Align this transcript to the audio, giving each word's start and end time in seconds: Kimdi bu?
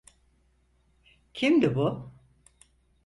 Kimdi 1.33 1.75
bu? 1.75 2.11